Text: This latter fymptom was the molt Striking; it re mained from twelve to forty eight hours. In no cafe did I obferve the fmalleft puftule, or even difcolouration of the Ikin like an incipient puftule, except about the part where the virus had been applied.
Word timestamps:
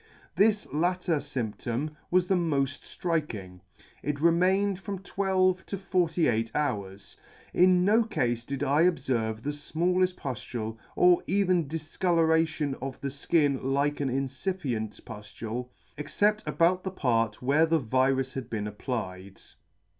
This 0.35 0.65
latter 0.73 1.17
fymptom 1.17 1.95
was 2.09 2.25
the 2.25 2.35
molt 2.35 2.69
Striking; 2.69 3.61
it 4.01 4.19
re 4.19 4.31
mained 4.31 4.79
from 4.79 4.97
twelve 4.97 5.63
to 5.67 5.77
forty 5.77 6.27
eight 6.27 6.51
hours. 6.55 7.17
In 7.53 7.85
no 7.85 8.01
cafe 8.05 8.39
did 8.47 8.63
I 8.63 8.81
obferve 8.85 9.43
the 9.43 9.51
fmalleft 9.51 10.15
puftule, 10.15 10.77
or 10.95 11.21
even 11.27 11.67
difcolouration 11.67 12.73
of 12.81 12.99
the 12.99 13.09
Ikin 13.09 13.61
like 13.61 13.99
an 13.99 14.09
incipient 14.09 14.99
puftule, 15.05 15.69
except 15.99 16.41
about 16.47 16.83
the 16.83 16.89
part 16.89 17.39
where 17.43 17.67
the 17.67 17.77
virus 17.77 18.33
had 18.33 18.49
been 18.49 18.65
applied. 18.65 19.39